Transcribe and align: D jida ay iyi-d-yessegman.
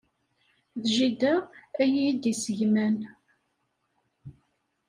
D 0.81 0.83
jida 0.95 1.33
ay 1.81 1.93
iyi-d-yessegman. 1.99 2.97